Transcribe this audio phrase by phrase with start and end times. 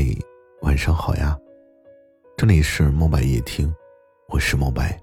[0.00, 0.16] 位
[0.62, 1.38] 晚上好呀，
[2.34, 3.70] 这里是墨白夜听，
[4.28, 4.98] 我是墨白。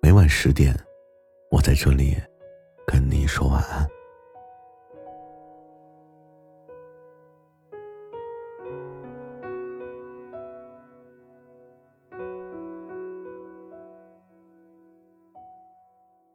[0.00, 0.74] 每晚十点，
[1.50, 2.16] 我在这里
[2.86, 3.86] 跟你说晚安。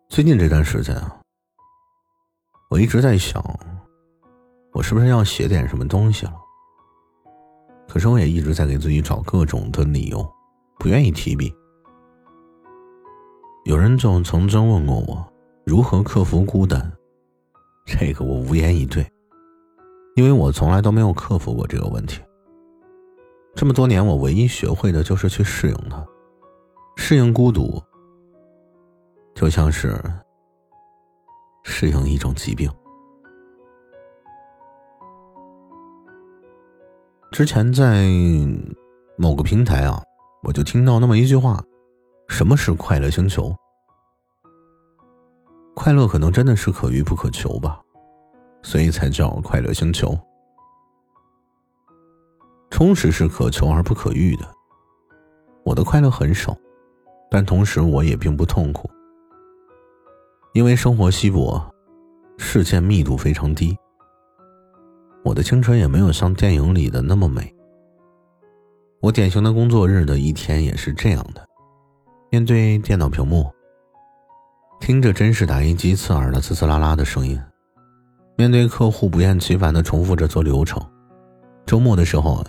[0.08, 1.20] 最近这段时间啊，
[2.70, 3.44] 我一直在想，
[4.74, 6.41] 我是不是要写点什么东西了？
[7.92, 10.26] 可是我也一直在给自己找各种的理由，
[10.80, 11.54] 不愿意提笔。
[13.66, 15.34] 有人就曾经问过我，
[15.66, 16.90] 如何克服孤单？
[17.86, 19.06] 这个我无言以对，
[20.16, 22.22] 因为我从来都没有克服过这个问题。
[23.56, 26.02] 这么多年，我唯一学会的就是去适应它，
[26.96, 27.84] 适应孤独。
[29.36, 30.02] 就像是
[31.66, 32.72] 适应一种疾病。
[37.32, 38.10] 之前在
[39.18, 40.04] 某个平台啊，
[40.44, 41.64] 我就听到那么一句话
[42.28, 43.56] ：“什么是快乐星球？
[45.74, 47.80] 快乐可能真的是可遇不可求吧，
[48.62, 50.14] 所以才叫快乐星球。
[52.70, 54.46] 充实是可求而不可遇的。
[55.64, 56.54] 我的快乐很少，
[57.30, 58.92] 但同时我也并不痛苦。”
[60.54, 61.64] 因为生活稀薄，
[62.38, 63.78] 事件密度非常低，
[65.24, 67.54] 我的青春也没有像电影里的那么美。
[69.00, 71.46] 我典型的工作日的一天也是这样的：
[72.30, 73.52] 面对电脑屏幕，
[74.80, 77.38] 听着真实打印机刺耳的滋滋啦啦的声音；
[78.36, 80.80] 面对客户不厌其烦的重复着做流程；
[81.66, 82.44] 周末的时候，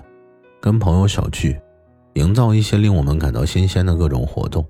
[0.60, 1.58] 跟朋友小聚，
[2.14, 4.66] 营造一些令我们感到新鲜的各种活动。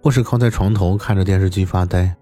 [0.00, 2.14] 或是靠在床头看着电视机发呆，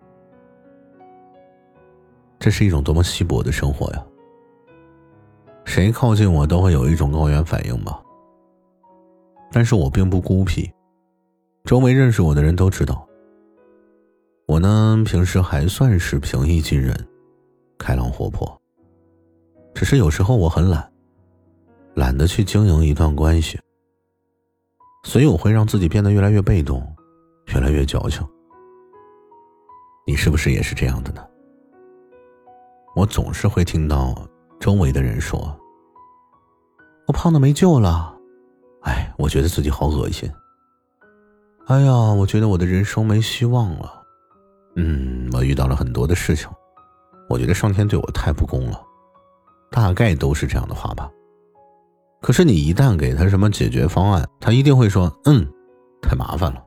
[2.38, 4.02] 这是一种多么稀薄的生活呀！
[5.66, 8.02] 谁靠近我都会有一种高原反应吧。
[9.52, 10.72] 但是我并不孤僻，
[11.64, 13.06] 周围认识我的人都知道，
[14.46, 16.96] 我呢平时还算是平易近人、
[17.76, 18.58] 开朗活泼。
[19.74, 20.90] 只是有时候我很懒，
[21.94, 23.60] 懒得去经营一段关系，
[25.04, 26.82] 所以我会让自己变得越来越被动。
[27.54, 28.26] 越来越矫情，
[30.04, 31.24] 你是不是也是这样的呢？
[32.96, 34.12] 我总是会听到
[34.66, 35.56] 周围的人说
[37.06, 38.12] ：“我胖的没救了。”
[38.82, 40.28] 哎，我觉得自己好恶心。
[41.68, 44.02] 哎呀，我觉得我的人生没希望了。
[44.74, 46.50] 嗯，我遇到了很多的事情，
[47.30, 48.82] 我觉得上天对我太不公了。
[49.70, 51.08] 大概都是这样的话吧。
[52.20, 55.46] 可是你一旦给他什么解决方案，他一定会说：“嗯，
[56.02, 56.60] 太麻烦了。”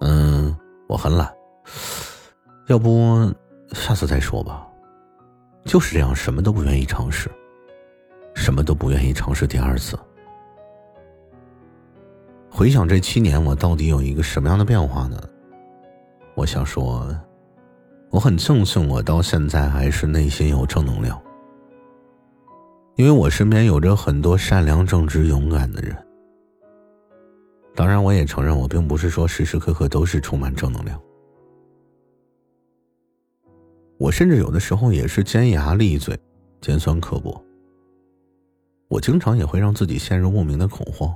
[0.00, 0.56] 嗯，
[0.88, 1.28] 我很懒，
[2.68, 3.28] 要不
[3.72, 4.64] 下次再说吧。
[5.64, 7.30] 就是这样，什么都不愿意尝试，
[8.34, 9.98] 什么都不愿意尝试第二次。
[12.50, 15.20] 回想这七年，我到底有一个什么样的变化呢？
[16.34, 17.06] 我想说，
[18.10, 21.20] 我很庆幸我到现在还是内心有正能量，
[22.96, 25.96] 因为我身边有着很多善良、正直、勇敢的人。
[27.76, 31.00] 当然，我也承认，我并不是说时时刻刻都是充满正能量。
[34.00, 36.18] 我甚至有的时候也是尖牙利嘴、
[36.62, 37.38] 尖酸刻薄。
[38.88, 41.14] 我经常也会让自己陷入莫名的恐慌，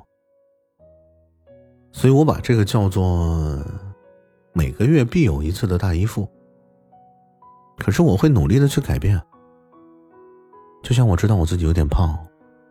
[1.93, 3.59] 所以我把这个叫做
[4.53, 6.29] 每个月必有一次的大姨夫。
[7.79, 9.19] 可是我会努力的去改变，
[10.83, 12.15] 就像我知道我自己有点胖，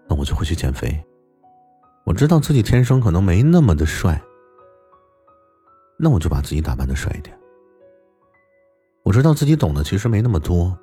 [0.08, 1.04] 那我就会去减肥。
[2.04, 4.22] 我知道自己天生可能没那么的帅，
[5.98, 7.36] 那我就把自己打扮的帅一点。
[9.04, 10.78] 我知道自己懂的其实没那么多，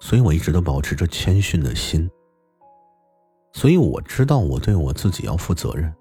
[0.00, 2.10] 所以我一直都保持着谦逊的心。
[3.52, 5.92] 所以我知道我对我自己要负责任，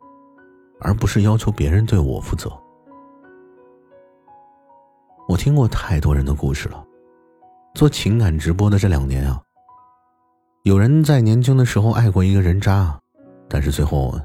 [0.79, 2.51] 而不是要求别人对我负责。
[5.27, 6.83] 我听过太多人的故事了，
[7.75, 9.41] 做情感直播的这两年啊，
[10.63, 12.99] 有人在年轻的时候爱过一个人渣。
[13.49, 14.19] 但是最后，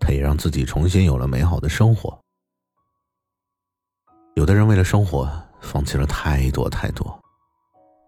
[0.00, 2.18] 他也让自己重新有了美好的生活。
[4.34, 5.30] 有的人为了生活
[5.74, 7.20] 放弃了太多太多，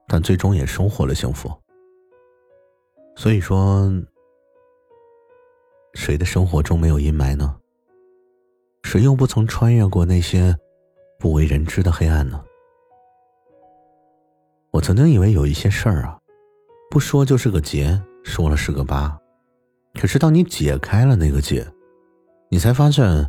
[0.07, 1.53] 但最终也收获了幸福。
[3.17, 3.91] 所以说，
[5.93, 7.57] 谁的生活中没有阴霾呢？
[8.85, 10.57] 谁又不曾穿越过那些
[11.19, 12.41] 不为人知的黑暗呢？
[14.71, 16.17] 我曾经以为有一些事儿啊，
[16.89, 19.21] 不说就是个结，说了是个疤。
[19.95, 21.67] 可是，当你解开了那个结，
[22.49, 23.29] 你才发现，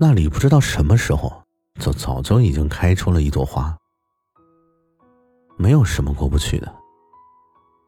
[0.00, 1.41] 那里不知道什么时候
[1.80, 3.76] 就早就已经开出了一朵花。
[5.58, 6.74] 没有什么过不去的，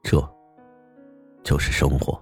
[0.02, 0.20] 这
[1.42, 2.20] 就是生活。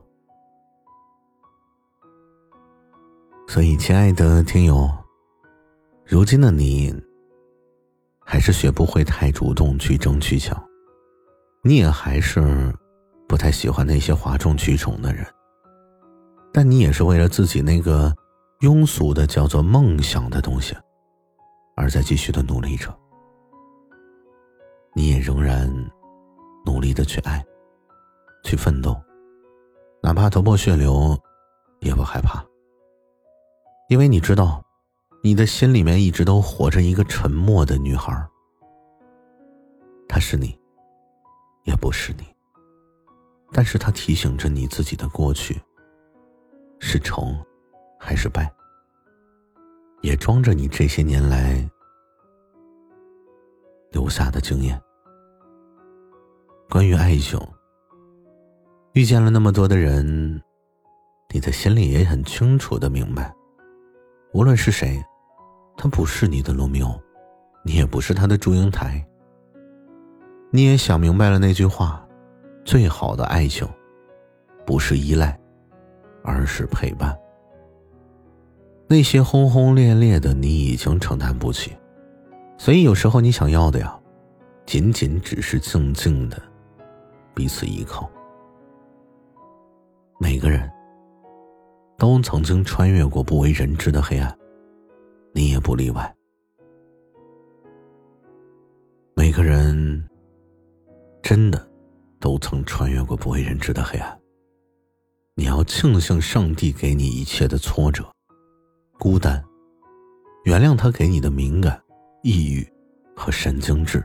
[3.48, 4.88] 所以，亲爱的听友，
[6.06, 6.94] 如今的你，
[8.24, 10.56] 还是学不会太主动去争取抢，
[11.62, 12.72] 你也还是
[13.28, 15.26] 不太喜欢那些哗众取宠的人，
[16.50, 18.14] 但你也是为了自己那个
[18.60, 20.74] 庸俗的叫做梦想的东西，
[21.82, 22.96] 而在继续的努力着。
[24.94, 25.68] 你也仍然
[26.64, 27.44] 努力的去爱，
[28.44, 28.94] 去奋斗，
[30.00, 31.18] 哪怕头破血流，
[31.80, 32.44] 也不害怕。
[33.88, 34.64] 因为你知道，
[35.24, 38.14] 你的心里面一直都活着一个沉默的女孩。
[40.08, 40.56] 她是你，
[41.64, 42.24] 也不是你。
[43.50, 45.60] 但是她提醒着你自己的过去，
[46.78, 47.36] 是成，
[47.98, 48.48] 还是败？
[50.02, 51.68] 也装着你这些年来
[53.90, 54.80] 留下的经验。
[56.68, 57.40] 关于爱情，
[58.94, 60.42] 遇见了那么多的人，
[61.32, 63.32] 你的心里也很清楚的明白。
[64.32, 65.02] 无论是谁，
[65.76, 67.00] 他不是你的罗密欧，
[67.62, 69.04] 你也不是他的祝英台。
[70.50, 72.06] 你也想明白了那句话：
[72.64, 73.68] 最好的爱情，
[74.66, 75.38] 不是依赖，
[76.24, 77.16] 而是陪伴。
[78.92, 81.72] 那些轰轰烈烈的，你已经承担不起，
[82.58, 83.98] 所以有时候你想要的呀，
[84.66, 86.36] 仅仅只是静静的
[87.34, 88.10] 彼此依靠。
[90.20, 90.70] 每个人。
[91.98, 94.36] 都曾经穿越过不为人知的黑暗，
[95.32, 96.12] 你也不例外。
[99.14, 100.04] 每个人
[101.22, 101.64] 真的
[102.18, 104.20] 都曾穿越过不为人知的黑暗。
[105.36, 108.11] 你要庆幸上帝给你一切的挫折、
[109.02, 109.44] 孤单，
[110.44, 111.82] 原谅他给你的敏感、
[112.22, 112.64] 抑郁
[113.16, 114.00] 和神经质。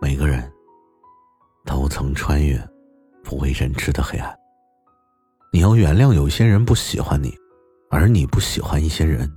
[0.00, 0.48] 每个人
[1.66, 2.56] 都曾穿越
[3.24, 4.32] 不为人知的黑暗。
[5.52, 7.34] 你要原谅有些人不喜欢你，
[7.90, 9.28] 而你不喜欢一些人。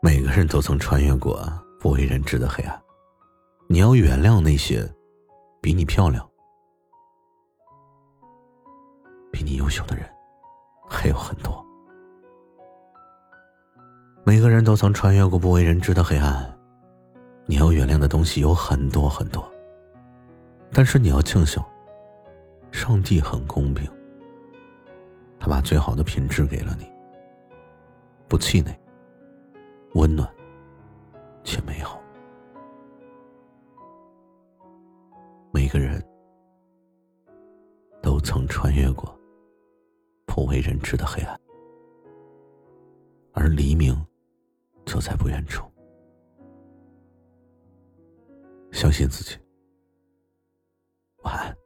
[0.00, 1.46] 每个人都曾穿越过
[1.78, 2.82] 不为人知的黑暗，
[3.68, 4.90] 你要原谅那些
[5.60, 6.26] 比你漂亮、
[9.30, 10.10] 比你优秀的人，
[10.94, 11.64] 还有很多。
[14.24, 16.58] 每个人都曾穿越过不为人知的黑暗，
[17.46, 19.44] 你要原谅的东西有很多很多。
[20.72, 21.62] 但是你要庆幸，
[22.72, 23.90] 上帝很公平。
[25.38, 26.90] 他把最好的品质给了你，
[28.28, 28.74] 不气馁，
[29.94, 30.26] 温暖
[31.42, 32.00] 且美好。
[35.52, 36.02] 每个人
[38.00, 39.14] 都曾穿越过
[40.34, 41.40] 不为人知的黑暗
[43.34, 43.94] 而黎明
[44.84, 45.64] 就在不远处。
[48.72, 49.38] 相信自己
[51.22, 51.63] 晚安。